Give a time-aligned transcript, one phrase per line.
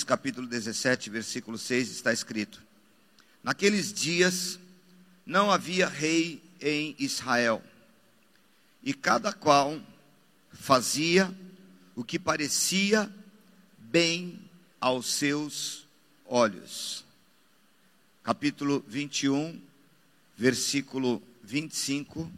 [0.00, 2.62] Juízes capítulo 17, versículo 6 está escrito:
[3.42, 4.58] Naqueles dias
[5.26, 7.62] não havia rei em Israel,
[8.82, 9.80] e cada qual
[10.52, 11.32] fazia
[11.94, 13.12] o que parecia
[13.78, 14.40] bem
[14.80, 15.86] aos seus
[16.24, 17.04] olhos.
[18.22, 19.60] Capítulo 21,
[20.36, 22.30] versículo 25.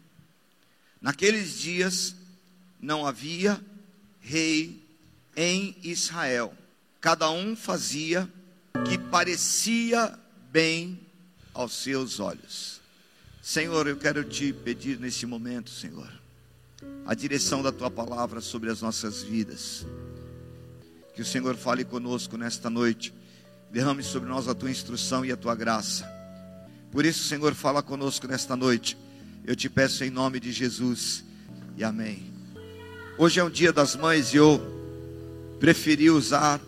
[1.00, 2.16] Naqueles dias
[2.80, 3.62] não havia
[4.20, 4.82] rei
[5.36, 6.56] em Israel.
[7.02, 8.30] Cada um fazia
[8.76, 10.16] o que parecia
[10.52, 11.00] bem
[11.52, 12.80] aos seus olhos.
[13.42, 16.08] Senhor, eu quero te pedir nesse momento, Senhor,
[17.04, 19.84] a direção da tua palavra sobre as nossas vidas.
[21.12, 23.12] Que o Senhor fale conosco nesta noite,
[23.72, 26.08] derrame sobre nós a tua instrução e a tua graça.
[26.92, 28.96] Por isso, Senhor, fala conosco nesta noite.
[29.44, 31.24] Eu te peço em nome de Jesus
[31.76, 32.32] e amém.
[33.18, 34.60] Hoje é um dia das mães e eu
[35.58, 36.60] preferi usar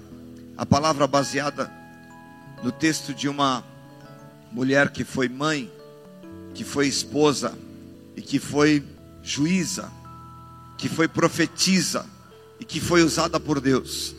[0.57, 1.71] a palavra baseada
[2.63, 3.65] no texto de uma
[4.53, 5.71] mulher que foi mãe,
[6.55, 7.57] que foi esposa
[8.17, 8.85] e que foi
[9.23, 9.91] juíza,
[10.79, 12.07] que foi profetisa
[12.61, 14.15] e que foi usada por Deus.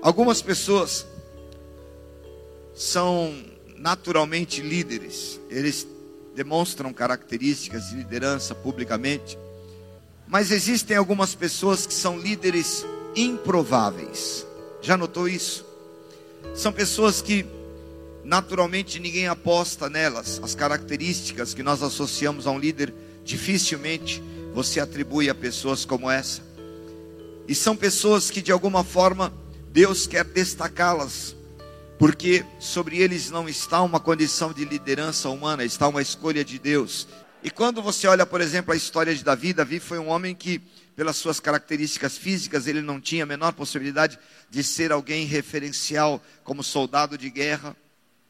[0.00, 1.06] Algumas pessoas
[2.74, 3.34] são
[3.76, 5.86] naturalmente líderes, eles
[6.34, 9.38] demonstram características de liderança publicamente,
[10.26, 12.84] mas existem algumas pessoas que são líderes
[13.14, 14.46] improváveis.
[14.80, 15.64] Já notou isso?
[16.54, 17.44] São pessoas que
[18.24, 20.40] naturalmente ninguém aposta nelas.
[20.42, 22.92] As características que nós associamos a um líder,
[23.24, 26.40] dificilmente você atribui a pessoas como essa.
[27.46, 29.32] E são pessoas que de alguma forma
[29.70, 31.36] Deus quer destacá-las,
[31.98, 37.06] porque sobre eles não está uma condição de liderança humana, está uma escolha de Deus.
[37.42, 40.60] E quando você olha, por exemplo, a história de Davi, Davi foi um homem que,
[40.96, 46.64] pelas suas características físicas, ele não tinha a menor possibilidade de ser alguém referencial como
[46.64, 47.76] soldado de guerra.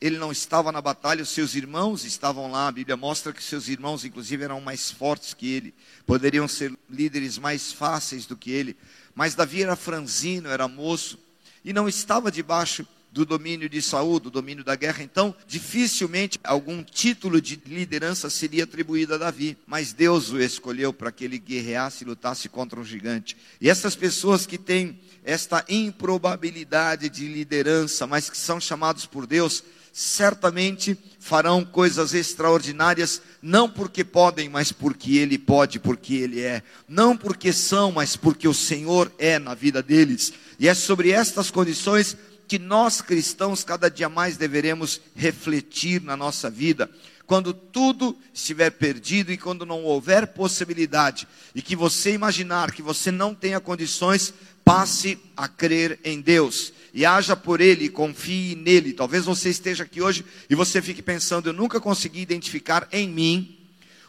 [0.01, 2.67] Ele não estava na batalha, os seus irmãos estavam lá.
[2.67, 5.75] A Bíblia mostra que seus irmãos, inclusive, eram mais fortes que ele,
[6.05, 8.77] poderiam ser líderes mais fáceis do que ele.
[9.15, 11.19] Mas Davi era franzino, era moço,
[11.65, 15.03] e não estava debaixo do domínio de Saul, do domínio da guerra.
[15.03, 21.11] Então, dificilmente algum título de liderança seria atribuído a Davi, mas Deus o escolheu para
[21.11, 23.35] que ele guerreasse e lutasse contra um gigante.
[23.59, 29.65] E essas pessoas que têm esta improbabilidade de liderança, mas que são chamados por Deus,
[29.95, 36.63] certamente farão coisas extraordinárias, não porque podem, mas porque Ele pode, porque Ele é.
[36.87, 40.35] Não porque são, mas porque o Senhor é na vida deles.
[40.59, 42.15] E é sobre estas condições
[42.47, 46.91] que nós cristãos cada dia mais deveremos refletir na nossa vida.
[47.27, 53.11] Quando tudo estiver perdido e quando não houver possibilidade, e que você imaginar que você
[53.11, 54.33] não tenha condições,
[54.65, 58.93] passe a crer em Deus e haja por Ele, confie nele.
[58.93, 63.56] Talvez você esteja aqui hoje e você fique pensando: eu nunca consegui identificar em mim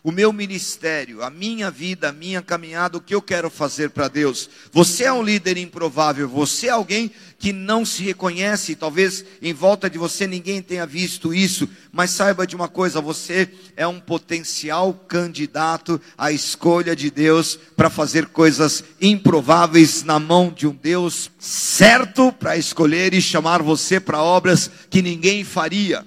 [0.03, 4.07] o meu ministério, a minha vida, a minha caminhada, o que eu quero fazer para
[4.07, 4.49] Deus.
[4.71, 9.89] Você é um líder improvável, você é alguém que não se reconhece, talvez em volta
[9.89, 14.93] de você ninguém tenha visto isso, mas saiba de uma coisa: você é um potencial
[14.93, 22.31] candidato à escolha de Deus para fazer coisas improváveis na mão de um Deus certo
[22.31, 26.05] para escolher e chamar você para obras que ninguém faria.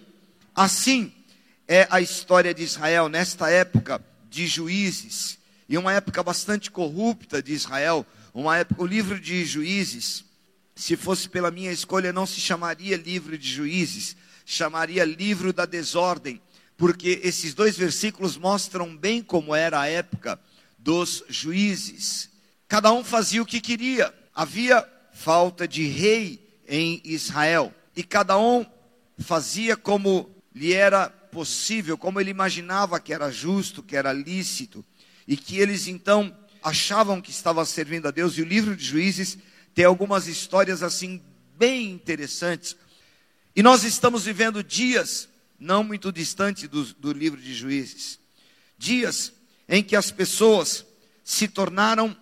[0.54, 1.12] Assim,
[1.72, 5.38] é a história de Israel nesta época de juízes,
[5.68, 8.04] e uma época bastante corrupta de Israel,
[8.34, 10.24] uma época, o livro de juízes,
[10.74, 16.42] se fosse pela minha escolha, não se chamaria livro de juízes, chamaria livro da desordem,
[16.76, 20.40] porque esses dois versículos mostram bem como era a época
[20.76, 22.30] dos juízes.
[22.66, 28.66] Cada um fazia o que queria, havia falta de rei em Israel, e cada um
[29.20, 34.84] fazia como lhe era possível, como ele imaginava que era justo, que era lícito,
[35.26, 38.36] e que eles então achavam que estavam servindo a Deus.
[38.36, 39.38] E o livro de Juízes
[39.74, 41.22] tem algumas histórias assim
[41.56, 42.76] bem interessantes.
[43.54, 45.28] E nós estamos vivendo dias
[45.58, 48.18] não muito distantes do, do livro de Juízes,
[48.78, 49.32] dias
[49.68, 50.86] em que as pessoas
[51.22, 52.16] se tornaram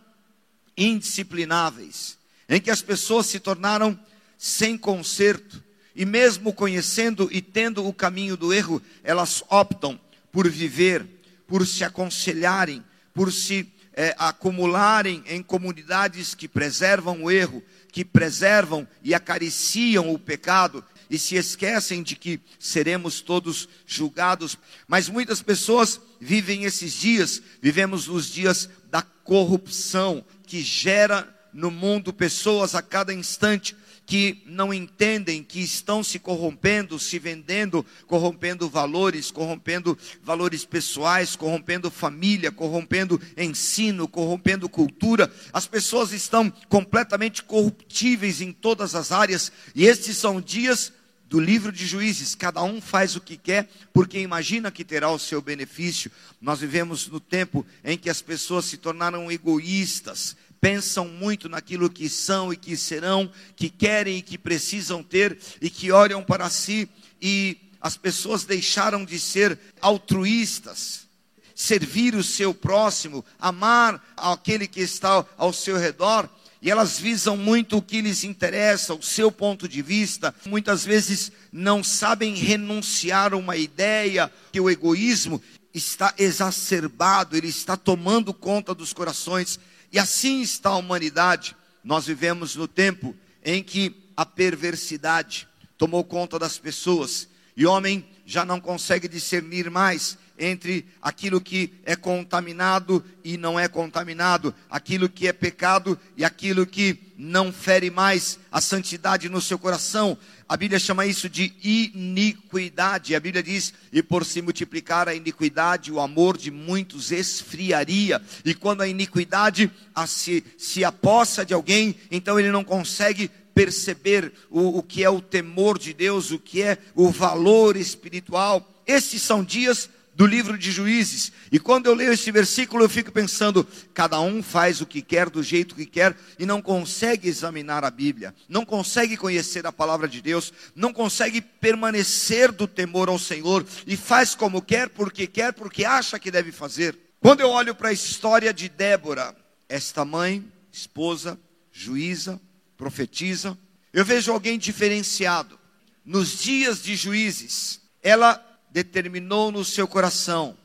[0.77, 2.19] indisciplináveis,
[2.49, 3.99] em que as pessoas se tornaram
[4.37, 5.63] sem conserto,
[5.99, 10.01] e mesmo conhecendo e tendo o caminho do erro, elas optam
[10.31, 11.05] por viver,
[11.45, 18.87] por se aconselharem, por se é, acumularem em comunidades que preservam o erro, que preservam
[19.03, 24.57] e acariciam o pecado e se esquecem de que seremos todos julgados.
[24.87, 32.13] Mas muitas pessoas vivem esses dias, vivemos os dias da corrupção que gera no mundo
[32.13, 33.75] pessoas a cada instante
[34.09, 41.91] que não entendem que estão se corrompendo, se vendendo, corrompendo valores, corrompendo valores pessoais, corrompendo
[41.91, 45.31] família, corrompendo ensino, corrompendo cultura.
[45.53, 50.91] As pessoas estão completamente corruptíveis em todas as áreas, e estes são dias
[51.29, 55.19] do livro de Juízes, cada um faz o que quer, porque imagina que terá o
[55.19, 56.11] seu benefício.
[56.41, 62.09] Nós vivemos no tempo em que as pessoas se tornaram egoístas, pensam muito naquilo que
[62.09, 66.89] são e que serão, que querem e que precisam ter e que olham para si
[67.21, 71.07] e as pessoas deixaram de ser altruístas,
[71.55, 76.29] servir o seu próximo, amar aquele que está ao seu redor.
[76.61, 80.35] E elas visam muito o que lhes interessa, o seu ponto de vista.
[80.45, 85.41] Muitas vezes não sabem renunciar a uma ideia que o egoísmo
[85.73, 89.61] está exacerbado, ele está tomando conta dos corações.
[89.93, 91.57] E assim está a humanidade.
[91.83, 93.15] Nós vivemos no tempo
[93.45, 99.71] em que a perversidade tomou conta das pessoas e o homem já não consegue discernir
[99.71, 106.25] mais entre aquilo que é contaminado e não é contaminado, aquilo que é pecado e
[106.25, 110.17] aquilo que não fere mais a santidade no seu coração.
[110.49, 113.15] A Bíblia chama isso de iniquidade.
[113.15, 118.23] A Bíblia diz: e por se multiplicar a iniquidade, o amor de muitos esfriaria.
[118.45, 119.71] E quando a iniquidade
[120.07, 125.21] se, se apossa de alguém, então ele não consegue perceber o, o que é o
[125.21, 128.67] temor de Deus, o que é o valor espiritual.
[128.87, 131.31] Estes são dias do livro de Juízes.
[131.53, 135.31] E quando eu leio esse versículo, eu fico pensando: cada um faz o que quer,
[135.31, 140.09] do jeito que quer, e não consegue examinar a Bíblia, não consegue conhecer a palavra
[140.09, 145.53] de Deus, não consegue permanecer do temor ao Senhor, e faz como quer, porque quer,
[145.53, 146.99] porque acha que deve fazer.
[147.21, 149.37] Quando eu olho para a história de Débora,
[149.69, 151.39] esta mãe, esposa,
[151.71, 152.41] juíza,
[152.77, 153.57] profetiza,
[153.93, 155.57] eu vejo alguém diferenciado.
[156.05, 160.57] Nos dias de juízes, ela determinou no seu coração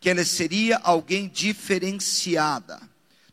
[0.00, 2.80] que ela seria alguém diferenciada,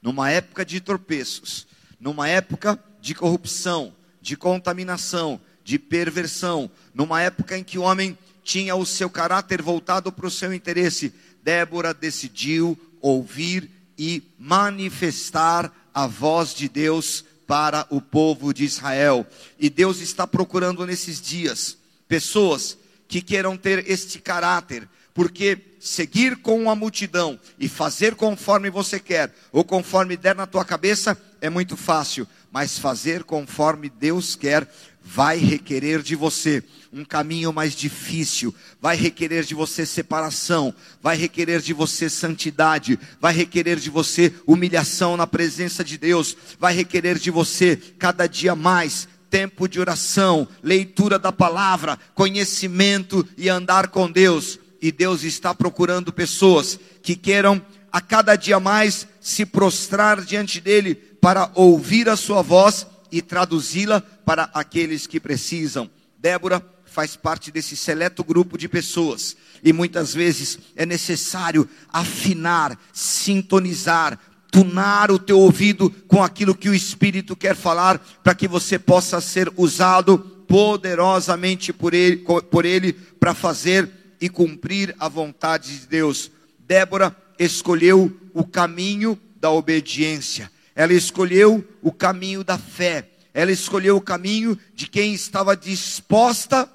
[0.01, 1.67] numa época de tropeços,
[1.99, 8.75] numa época de corrupção, de contaminação, de perversão, numa época em que o homem tinha
[8.75, 16.53] o seu caráter voltado para o seu interesse, Débora decidiu ouvir e manifestar a voz
[16.53, 19.27] de Deus para o povo de Israel.
[19.59, 21.77] E Deus está procurando nesses dias
[22.07, 22.77] pessoas
[23.13, 29.31] que queiram ter este caráter, porque seguir com a multidão e fazer conforme você quer,
[29.51, 34.67] ou conforme der na tua cabeça, é muito fácil, mas fazer conforme Deus quer
[35.03, 41.61] vai requerer de você um caminho mais difícil, vai requerer de você separação, vai requerer
[41.61, 47.29] de você santidade, vai requerer de você humilhação na presença de Deus, vai requerer de
[47.29, 54.59] você cada dia mais tempo de oração, leitura da palavra, conhecimento e andar com Deus.
[54.79, 57.59] E Deus está procurando pessoas que queiram
[57.91, 64.01] a cada dia mais se prostrar diante dele para ouvir a sua voz e traduzi-la
[64.23, 65.89] para aqueles que precisam.
[66.19, 74.19] Débora faz parte desse seleto grupo de pessoas e muitas vezes é necessário afinar, sintonizar,
[74.53, 79.19] tunar o teu ouvido com aquilo que o Espírito quer falar, para que você possa
[79.19, 82.17] ser usado poderosamente por ele,
[82.51, 83.89] por ele para fazer
[84.21, 86.29] e cumprir a vontade de Deus.
[86.59, 94.01] Débora escolheu o caminho da obediência, ela escolheu o caminho da fé, ela escolheu o
[94.01, 96.69] caminho de quem estava disposta,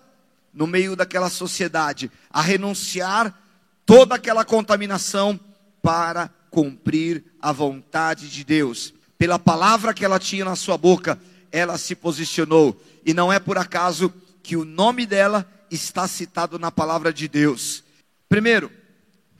[0.52, 3.40] no meio daquela sociedade, a renunciar
[3.86, 5.38] toda aquela contaminação
[5.80, 8.92] para cumprir a vontade de Deus.
[9.16, 11.16] Pela palavra que ela tinha na sua boca,
[11.52, 12.82] ela se posicionou.
[13.06, 14.12] E não é por acaso
[14.42, 17.84] que o nome dela está citado na palavra de Deus.
[18.28, 18.72] Primeiro,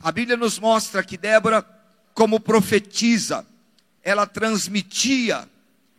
[0.00, 1.66] a Bíblia nos mostra que Débora,
[2.14, 3.44] como profetisa,
[4.00, 5.48] ela transmitia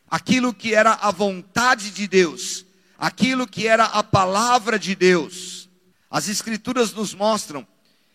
[0.09, 2.65] aquilo que era a vontade de Deus,
[2.97, 5.67] aquilo que era a palavra de Deus.
[6.09, 7.67] As Escrituras nos mostram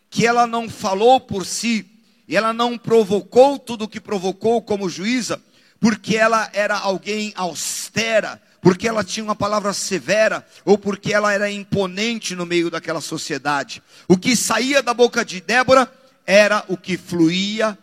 [0.09, 1.94] que ela não falou por si,
[2.27, 5.41] e ela não provocou tudo o que provocou como juíza,
[5.79, 11.51] porque ela era alguém austera, porque ela tinha uma palavra severa, ou porque ela era
[11.51, 13.83] imponente no meio daquela sociedade.
[14.09, 15.93] O que saía da boca de Débora
[16.27, 17.79] era o que fluía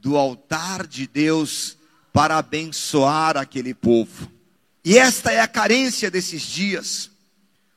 [0.00, 1.76] do altar de Deus
[2.12, 4.30] para abençoar aquele povo.
[4.84, 7.10] E esta é a carência desses dias.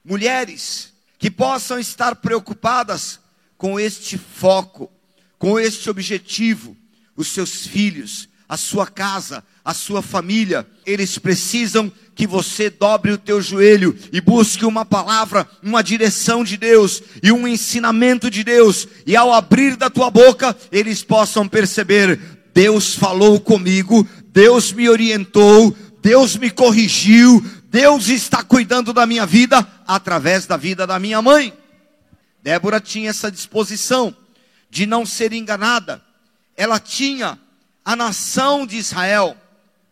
[0.04, 3.20] Mulheres que possam estar preocupadas
[3.58, 4.92] com este foco
[5.40, 6.76] com este objetivo,
[7.16, 13.18] os seus filhos, a sua casa, a sua família, eles precisam que você dobre o
[13.18, 18.88] teu joelho e busque uma palavra, uma direção de Deus e um ensinamento de Deus,
[19.06, 22.20] e ao abrir da tua boca, eles possam perceber:
[22.54, 29.66] Deus falou comigo, Deus me orientou, Deus me corrigiu, Deus está cuidando da minha vida
[29.88, 31.54] através da vida da minha mãe.
[32.44, 34.14] Débora tinha essa disposição
[34.70, 36.02] de não ser enganada.
[36.56, 37.40] Ela tinha
[37.84, 39.36] a nação de Israel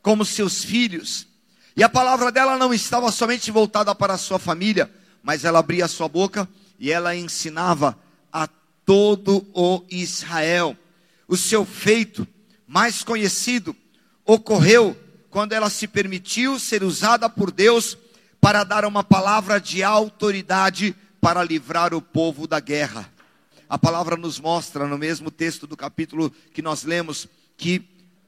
[0.02, 1.28] como seus filhos.
[1.76, 4.92] E a palavra dela não estava somente voltada para a sua família,
[5.22, 6.48] mas ela abria a sua boca
[6.80, 7.98] e ela ensinava
[8.32, 8.48] a
[8.86, 10.76] todo o Israel.
[11.28, 12.28] O seu feito
[12.68, 13.76] mais conhecido
[14.26, 14.98] ocorreu
[15.30, 17.98] quando ela se permitiu ser usada por Deus
[18.40, 23.12] para dar uma palavra de autoridade para livrar o povo da guerra.
[23.70, 27.82] A palavra nos mostra no mesmo texto do capítulo que nós lemos que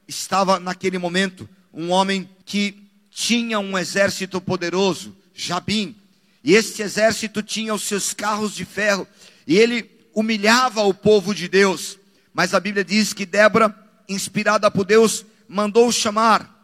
[0.06, 5.96] estava naquele momento um homem que tinha um exército poderoso, Jabim,
[6.42, 9.06] e este exército tinha os seus carros de ferro,
[9.46, 11.98] e ele humilhava o povo de Deus.
[12.32, 13.74] Mas a Bíblia diz que Débora,
[14.08, 16.56] inspirada por Deus, mandou chamar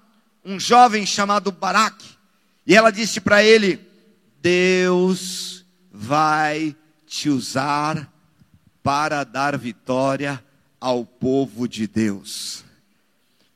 [0.44, 2.16] um jovem chamado Baraque,
[2.66, 3.80] e ela disse para ele:
[4.40, 6.74] Deus vai
[7.06, 8.10] te usar
[8.86, 10.40] para dar vitória
[10.80, 12.64] ao povo de Deus.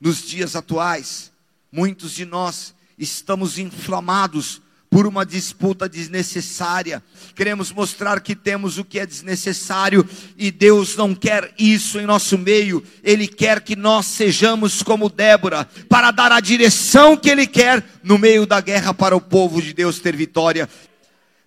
[0.01, 1.31] Nos dias atuais,
[1.71, 4.61] muitos de nós estamos inflamados
[4.91, 7.01] por uma disputa desnecessária.
[7.37, 10.05] Queremos mostrar que temos o que é desnecessário
[10.37, 12.83] e Deus não quer isso em nosso meio.
[13.01, 18.19] Ele quer que nós sejamos como Débora, para dar a direção que ele quer no
[18.19, 20.69] meio da guerra para o povo de Deus ter vitória.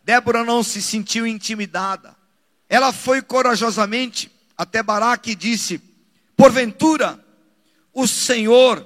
[0.05, 2.22] Débora não se sentiu intimidada.
[2.73, 5.79] Ela foi corajosamente até Baraque e disse:
[6.35, 7.23] Porventura,
[7.93, 8.83] o Senhor,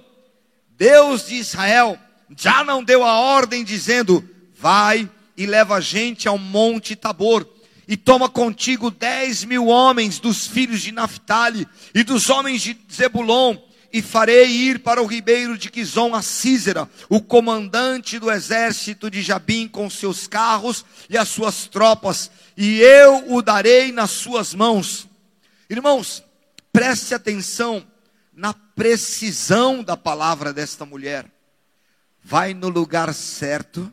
[0.76, 1.98] Deus de Israel,
[2.38, 4.30] já não deu a ordem dizendo:
[4.60, 7.48] Vai e leva gente ao monte Tabor,
[7.88, 11.66] e toma contigo dez mil homens dos filhos de Naphtali
[11.96, 13.56] e dos homens de Zebulon,
[13.92, 19.22] e farei ir para o ribeiro de Quizon a Císera, o comandante do exército de
[19.22, 25.08] Jabim com seus carros e as suas tropas, e eu o darei nas suas mãos.
[25.70, 26.24] Irmãos,
[26.72, 27.86] preste atenção
[28.34, 31.26] na precisão da palavra desta mulher.
[32.24, 33.92] Vai no lugar certo,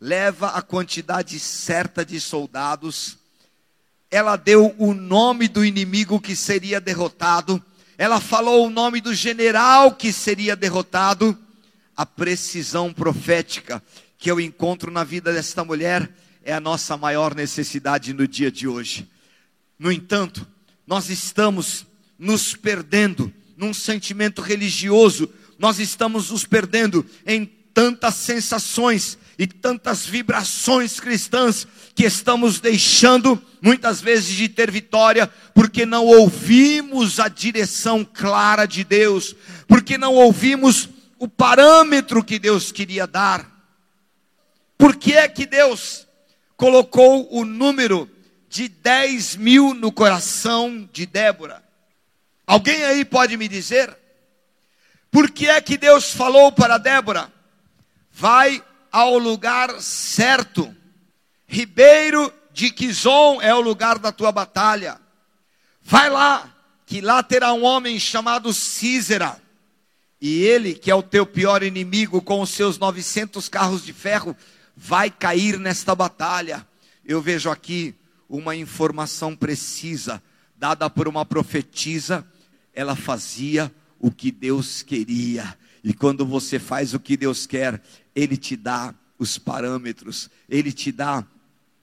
[0.00, 3.18] leva a quantidade certa de soldados.
[4.10, 7.60] Ela deu o nome do inimigo que seria derrotado.
[7.96, 11.38] Ela falou o nome do general que seria derrotado.
[11.96, 13.82] A precisão profética
[14.18, 16.10] que eu encontro na vida desta mulher
[16.42, 19.08] é a nossa maior necessidade no dia de hoje.
[19.78, 20.46] No entanto,
[20.86, 21.86] nós estamos
[22.18, 31.00] nos perdendo num sentimento religioso, nós estamos nos perdendo em tantas sensações e tantas vibrações
[31.00, 38.66] cristãs que estamos deixando muitas vezes de ter vitória, porque não ouvimos a direção clara
[38.66, 39.34] de Deus,
[39.66, 40.88] porque não ouvimos
[41.18, 43.50] o parâmetro que Deus queria dar.
[44.76, 46.06] Por que é que Deus
[46.56, 48.10] colocou o número
[48.48, 51.62] de 10 mil no coração de Débora?
[52.46, 53.96] Alguém aí pode me dizer?
[55.10, 57.32] Por que é que Deus falou para Débora?
[58.10, 58.62] Vai
[58.94, 60.72] ao lugar certo.
[61.48, 65.00] Ribeiro de Quizon é o lugar da tua batalha.
[65.82, 66.54] Vai lá,
[66.86, 69.36] que lá terá um homem chamado Císera.
[70.20, 74.36] E ele, que é o teu pior inimigo, com os seus 900 carros de ferro,
[74.76, 76.64] vai cair nesta batalha.
[77.04, 77.96] Eu vejo aqui
[78.28, 80.22] uma informação precisa,
[80.56, 82.24] dada por uma profetisa.
[82.72, 85.58] Ela fazia o que Deus queria.
[85.82, 87.82] E quando você faz o que Deus quer,
[88.14, 91.24] ele te dá os parâmetros, Ele te dá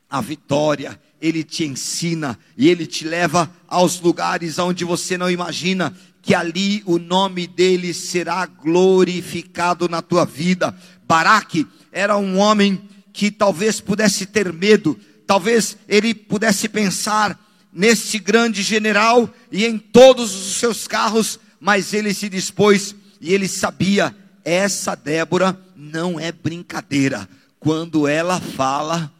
[0.09, 5.95] a vitória, Ele te ensina e Ele te leva aos lugares onde você não imagina
[6.21, 10.75] que ali o nome dele será glorificado na tua vida.
[11.07, 17.39] Baraque era um homem que talvez pudesse ter medo, talvez ele pudesse pensar
[17.73, 23.47] neste grande general e em todos os seus carros, mas ele se dispôs e ele
[23.47, 27.27] sabia essa Débora não é brincadeira.
[27.59, 29.11] Quando ela fala,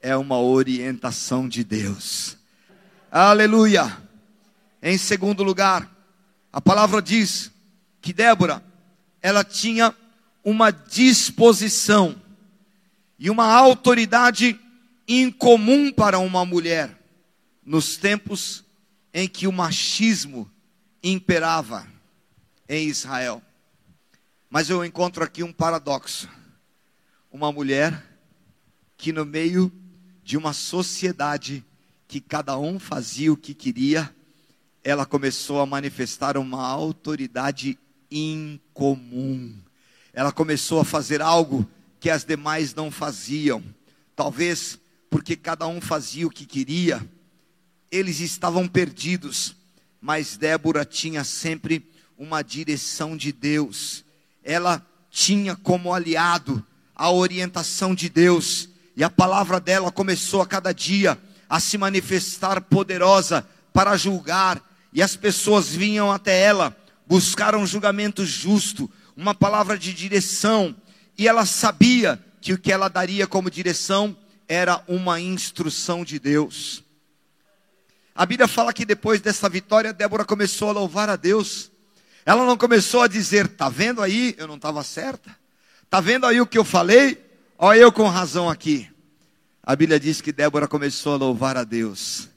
[0.00, 2.38] é uma orientação de Deus.
[3.10, 3.98] Aleluia.
[4.82, 5.90] Em segundo lugar,
[6.50, 7.50] a palavra diz
[8.00, 8.64] que Débora,
[9.20, 9.94] ela tinha
[10.42, 12.16] uma disposição
[13.18, 14.58] e uma autoridade
[15.06, 16.98] incomum para uma mulher
[17.64, 18.64] nos tempos
[19.12, 20.50] em que o machismo
[21.02, 21.86] imperava
[22.68, 23.42] em Israel.
[24.56, 26.30] Mas eu encontro aqui um paradoxo.
[27.30, 28.02] Uma mulher
[28.96, 29.70] que no meio
[30.24, 31.62] de uma sociedade
[32.08, 34.10] que cada um fazia o que queria,
[34.82, 37.78] ela começou a manifestar uma autoridade
[38.10, 39.54] incomum.
[40.10, 41.68] Ela começou a fazer algo
[42.00, 43.62] que as demais não faziam.
[44.16, 44.78] Talvez
[45.10, 47.06] porque cada um fazia o que queria,
[47.90, 49.54] eles estavam perdidos,
[50.00, 51.86] mas Débora tinha sempre
[52.16, 54.05] uma direção de Deus.
[54.46, 60.72] Ela tinha como aliado a orientação de Deus, e a palavra dela começou a cada
[60.72, 64.62] dia a se manifestar poderosa para julgar,
[64.92, 66.74] e as pessoas vinham até ela,
[67.06, 70.74] buscaram um julgamento justo, uma palavra de direção,
[71.18, 74.16] e ela sabia que o que ela daria como direção
[74.48, 76.84] era uma instrução de Deus.
[78.14, 81.70] A Bíblia fala que depois dessa vitória, Débora começou a louvar a Deus.
[82.26, 84.34] Ela não começou a dizer: "Tá vendo aí?
[84.36, 85.34] Eu não estava certa.
[85.88, 87.24] Tá vendo aí o que eu falei?
[87.56, 88.90] Olha eu com razão aqui."
[89.62, 92.28] A Bíblia diz que Débora começou a louvar a Deus.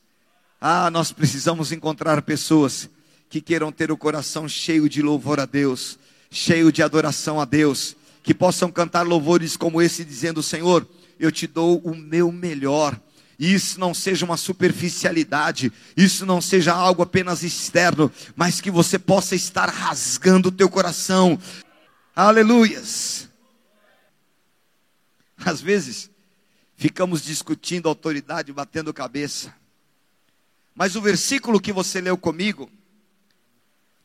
[0.61, 2.89] Ah, nós precisamos encontrar pessoas
[3.29, 5.97] que queiram ter o coração cheio de louvor a Deus,
[6.29, 10.87] cheio de adoração a Deus, que possam cantar louvores como esse, dizendo: Senhor,
[11.19, 12.99] eu te dou o meu melhor.
[13.39, 18.99] E isso não seja uma superficialidade, isso não seja algo apenas externo, mas que você
[18.99, 21.39] possa estar rasgando o teu coração.
[22.13, 23.29] Aleluias.
[25.37, 26.11] Às vezes,
[26.75, 29.55] ficamos discutindo autoridade, batendo cabeça.
[30.75, 32.69] Mas o versículo que você leu comigo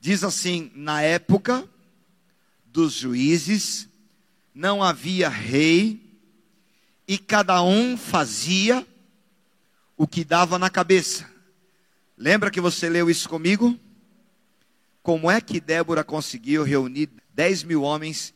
[0.01, 1.69] diz assim: na época
[2.67, 3.89] dos juízes
[4.55, 6.01] não havia rei
[7.09, 8.87] e cada um fazia
[9.97, 11.29] o que dava na cabeça.
[12.17, 13.79] Lembra que você leu isso comigo?
[15.03, 18.33] Como é que Débora conseguiu reunir 10 mil homens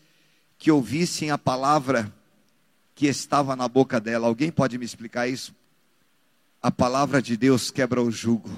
[0.59, 2.13] que ouvissem a palavra
[2.95, 4.27] que estava na boca dela?
[4.27, 5.55] Alguém pode me explicar isso?
[6.61, 8.51] A palavra de Deus quebra o jugo.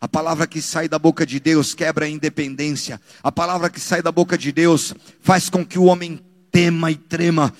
[0.00, 3.00] A palavra que sai da boca de Deus quebra a independência.
[3.22, 6.96] A palavra que sai da boca de Deus faz com que o homem tema e
[6.96, 7.52] trema.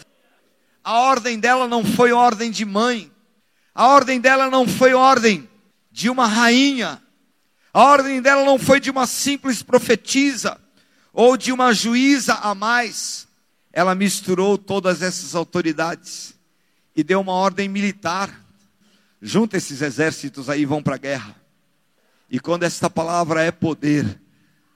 [0.82, 3.09] A ordem dela não foi ordem de mãe.
[3.80, 5.48] A ordem dela não foi ordem
[5.90, 7.02] de uma rainha.
[7.72, 10.60] A ordem dela não foi de uma simples profetisa
[11.14, 13.26] ou de uma juíza a mais.
[13.72, 16.34] Ela misturou todas essas autoridades
[16.94, 18.44] e deu uma ordem militar.
[19.22, 21.34] Junta esses exércitos aí vão para a guerra.
[22.28, 24.20] E quando esta palavra é poder,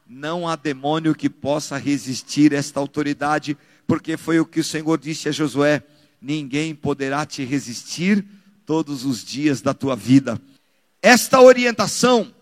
[0.06, 3.54] não há demônio que possa resistir esta autoridade,
[3.86, 5.82] porque foi o que o Senhor disse a Josué:
[6.22, 8.26] ninguém poderá te resistir
[8.66, 10.40] todos os dias da tua vida.
[11.02, 12.34] Esta orientação,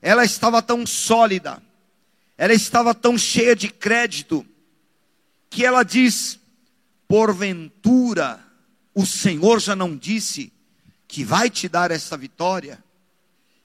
[0.00, 1.62] ela estava tão sólida,
[2.36, 4.44] ela estava tão cheia de crédito,
[5.50, 6.38] que ela diz:
[7.08, 8.44] porventura
[8.94, 10.52] o Senhor já não disse
[11.08, 12.82] que vai te dar essa vitória?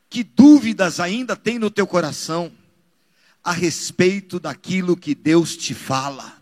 [0.09, 2.51] Que dúvidas ainda tem no teu coração
[3.43, 6.41] a respeito daquilo que Deus te fala?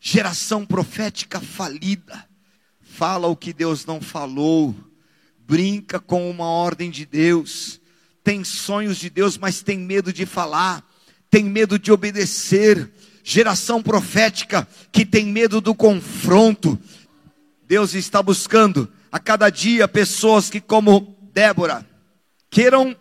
[0.00, 2.26] Geração profética falida,
[2.94, 4.72] fala o que Deus não falou,
[5.40, 7.80] brinca com uma ordem de Deus,
[8.22, 10.88] tem sonhos de Deus, mas tem medo de falar,
[11.28, 12.90] tem medo de obedecer.
[13.26, 16.78] Geração profética que tem medo do confronto.
[17.66, 21.88] Deus está buscando a cada dia pessoas que, como Débora,
[22.50, 22.94] queiram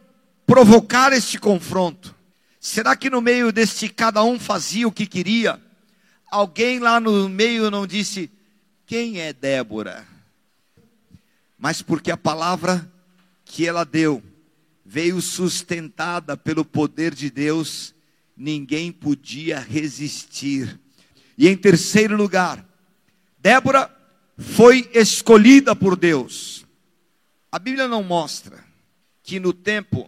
[0.47, 2.15] provocar este confronto.
[2.57, 5.59] Será que no meio deste cada um fazia o que queria?
[6.33, 8.29] alguém lá no meio não disse:
[8.93, 10.07] Quem é Débora?
[11.57, 12.87] Mas porque a palavra
[13.43, 14.21] que ela deu
[14.85, 17.95] veio sustentada pelo poder de Deus,
[18.37, 20.79] ninguém podia resistir.
[21.35, 22.63] E em terceiro lugar,
[23.39, 23.91] Débora
[24.37, 26.63] foi escolhida por Deus.
[27.51, 28.63] A Bíblia não mostra
[29.23, 30.07] que no tempo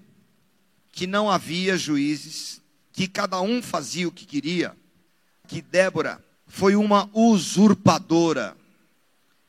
[0.91, 2.61] que não havia juízes,
[2.93, 4.77] que cada um fazia o que queria,
[5.47, 8.55] que Débora foi uma usurpadora.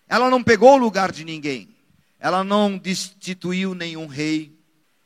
[0.09, 1.69] Ela não pegou o lugar de ninguém.
[2.19, 4.57] Ela não destituiu nenhum rei.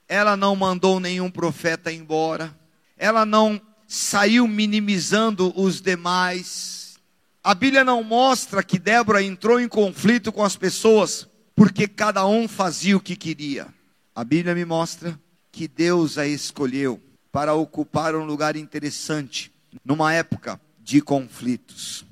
[0.09, 2.57] Ela não mandou nenhum profeta embora.
[2.97, 6.99] Ela não saiu minimizando os demais.
[7.43, 12.47] A Bíblia não mostra que Débora entrou em conflito com as pessoas porque cada um
[12.47, 13.67] fazia o que queria.
[14.15, 15.19] A Bíblia me mostra
[15.51, 17.01] que Deus a escolheu
[17.33, 19.53] para ocupar um lugar interessante
[19.85, 22.05] numa época de conflitos.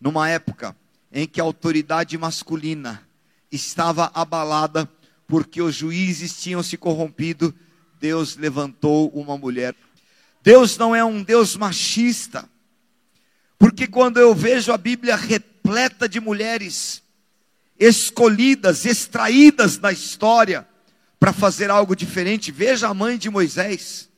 [0.00, 0.76] Numa época
[1.16, 3.02] em que a autoridade masculina
[3.50, 4.86] estava abalada
[5.26, 7.54] porque os juízes tinham se corrompido,
[7.98, 9.74] Deus levantou uma mulher.
[10.42, 12.46] Deus não é um Deus machista.
[13.58, 17.02] Porque quando eu vejo a Bíblia repleta de mulheres
[17.80, 20.68] escolhidas, extraídas da história
[21.18, 24.10] para fazer algo diferente, veja a mãe de Moisés.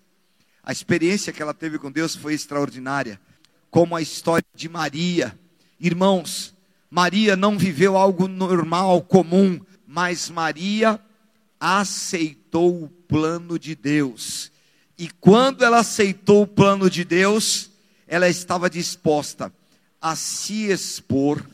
[0.64, 3.20] A experiência que ela teve com Deus foi extraordinária,
[3.70, 5.38] como a história de Maria.
[5.78, 6.57] Irmãos,
[6.90, 11.00] Maria não viveu algo normal, comum, mas Maria
[11.60, 14.50] aceitou o plano de Deus.
[14.96, 17.70] E quando ela aceitou o plano de Deus,
[18.06, 19.52] ela estava disposta
[20.00, 21.44] a se expor,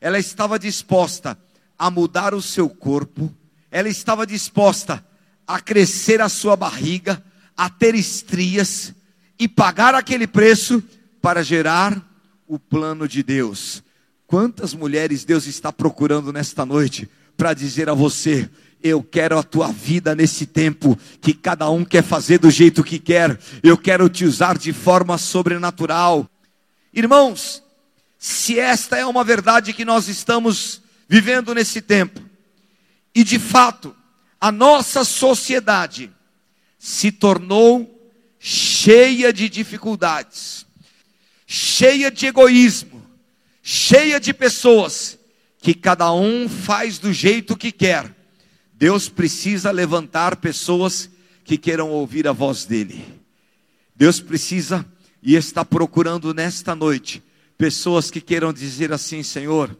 [0.00, 1.38] ela estava disposta
[1.78, 3.34] a mudar o seu corpo,
[3.70, 5.04] ela estava disposta
[5.46, 7.22] a crescer a sua barriga,
[7.56, 8.94] a ter estrias
[9.38, 10.82] e pagar aquele preço
[11.20, 12.02] para gerar
[12.46, 13.82] o plano de Deus.
[14.26, 18.50] Quantas mulheres Deus está procurando nesta noite para dizer a você:
[18.82, 22.98] eu quero a tua vida nesse tempo que cada um quer fazer do jeito que
[22.98, 23.38] quer.
[23.62, 26.28] Eu quero te usar de forma sobrenatural.
[26.92, 27.62] Irmãos,
[28.18, 32.20] se esta é uma verdade que nós estamos vivendo nesse tempo,
[33.14, 33.94] e de fato,
[34.40, 36.10] a nossa sociedade
[36.78, 37.92] se tornou
[38.38, 40.66] cheia de dificuldades,
[41.46, 42.95] cheia de egoísmo,
[43.68, 45.18] cheia de pessoas
[45.58, 48.14] que cada um faz do jeito que quer.
[48.72, 51.10] Deus precisa levantar pessoas
[51.42, 53.04] que queiram ouvir a voz dele.
[53.96, 54.86] Deus precisa
[55.20, 57.20] e está procurando nesta noite
[57.58, 59.76] pessoas que queiram dizer assim: Senhor,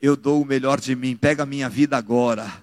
[0.00, 2.62] eu dou o melhor de mim, pega a minha vida agora.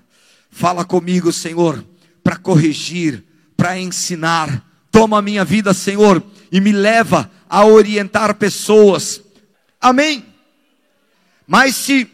[0.50, 1.86] Fala comigo, Senhor,
[2.24, 3.26] para corrigir,
[3.58, 4.66] para ensinar.
[4.90, 9.22] Toma a minha vida, Senhor, e me leva a orientar pessoas.
[9.82, 10.31] Amém.
[11.48, 12.10] Mas se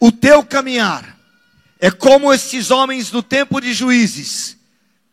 [0.00, 1.18] o teu caminhar
[1.78, 4.56] é como esses homens do tempo de juízes,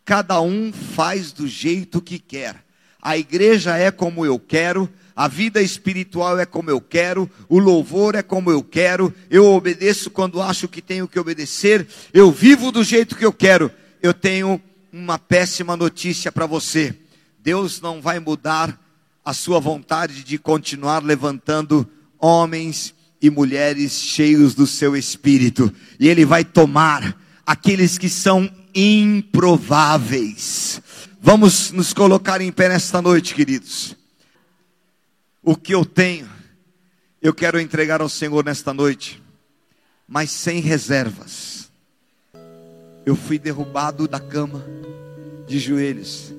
[0.04, 2.64] cada um faz do jeito que quer.
[3.02, 8.16] A igreja é como eu quero, a vida espiritual é como eu quero, o louvor
[8.16, 12.84] é como eu quero, eu obedeço quando acho que tenho que obedecer, eu vivo do
[12.84, 13.72] jeito que eu quero.
[14.02, 16.96] Eu tenho uma péssima notícia para você:
[17.40, 18.80] Deus não vai mudar
[19.26, 22.94] a sua vontade de continuar levantando homens
[23.28, 30.82] e mulheres cheios do seu espírito, e Ele vai tomar aqueles que são improváveis.
[31.22, 33.98] Vamos nos colocar em pé nesta noite, queridos
[35.48, 36.28] o que eu tenho,
[37.22, 39.24] eu quero entregar ao Senhor nesta noite,
[40.06, 41.72] mas sem reservas.
[43.06, 44.62] Eu fui derrubado da cama,
[45.48, 46.34] de joelhos.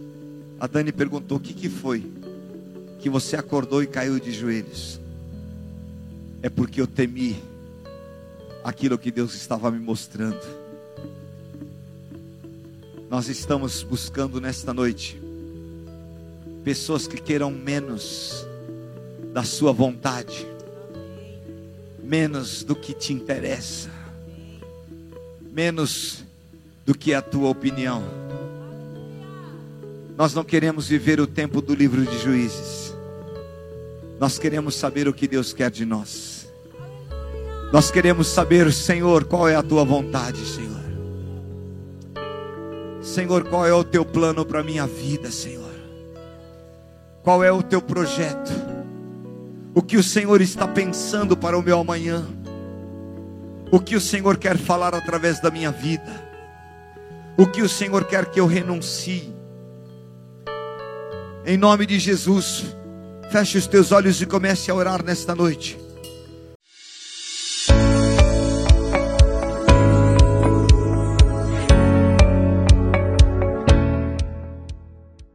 [0.61, 2.05] A Dani perguntou: o que, que foi?
[3.01, 5.01] Que você acordou e caiu de joelhos.
[6.43, 7.43] É porque eu temi
[8.63, 10.41] aquilo que Deus estava me mostrando.
[13.11, 15.21] Nós estamos buscando nesta noite
[16.63, 18.47] pessoas que queiram menos
[19.33, 20.47] da sua vontade,
[22.05, 23.91] menos do que te interessa,
[25.51, 26.25] menos
[26.85, 28.05] do que a tua opinião.
[30.17, 32.78] Nós não queremos viver o tempo do livro de juízes.
[34.19, 36.49] Nós queremos saber o que Deus quer de nós.
[37.73, 40.79] Nós queremos saber, Senhor, qual é a tua vontade, Senhor.
[43.03, 45.69] Senhor, qual é o teu plano para a minha vida, Senhor?
[47.23, 48.79] Qual é o teu projeto?
[49.79, 52.27] o que o Senhor está pensando para o meu amanhã,
[53.71, 56.29] o que o Senhor quer falar através da minha vida,
[57.37, 59.33] o que o Senhor quer que eu renuncie.
[61.47, 62.77] Em nome de Jesus,
[63.31, 65.88] feche os teus olhos e comece a orar nesta noite.